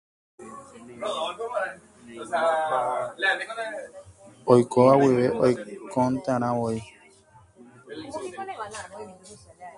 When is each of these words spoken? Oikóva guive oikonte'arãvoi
Oikóva 4.53 4.89
guive 5.01 5.25
oikonte'arãvoi 5.43 6.79